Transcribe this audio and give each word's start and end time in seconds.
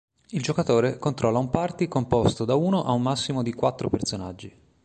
Il 0.29 0.41
giocatore 0.41 0.97
controlla 0.97 1.37
un 1.37 1.51
party 1.51 1.87
composto 1.87 2.43
da 2.43 2.55
uno 2.55 2.83
a 2.83 2.91
un 2.91 3.03
massimo 3.03 3.43
di 3.43 3.53
quattro 3.53 3.87
personaggi. 3.87 4.51